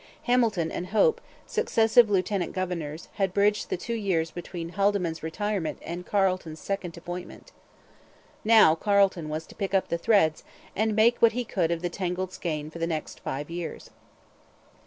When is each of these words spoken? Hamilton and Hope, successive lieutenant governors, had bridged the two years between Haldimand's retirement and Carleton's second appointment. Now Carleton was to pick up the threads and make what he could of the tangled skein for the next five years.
Hamilton 0.23 0.71
and 0.71 0.87
Hope, 0.87 1.21
successive 1.45 2.09
lieutenant 2.09 2.53
governors, 2.53 3.07
had 3.17 3.35
bridged 3.35 3.69
the 3.69 3.77
two 3.77 3.93
years 3.93 4.31
between 4.31 4.69
Haldimand's 4.69 5.21
retirement 5.21 5.77
and 5.83 6.07
Carleton's 6.07 6.59
second 6.59 6.97
appointment. 6.97 7.51
Now 8.43 8.73
Carleton 8.73 9.29
was 9.29 9.45
to 9.45 9.53
pick 9.55 9.75
up 9.75 9.89
the 9.89 9.99
threads 9.99 10.43
and 10.75 10.95
make 10.95 11.21
what 11.21 11.33
he 11.33 11.45
could 11.45 11.69
of 11.69 11.83
the 11.83 11.89
tangled 11.89 12.33
skein 12.33 12.71
for 12.71 12.79
the 12.79 12.87
next 12.87 13.19
five 13.19 13.51
years. 13.51 13.91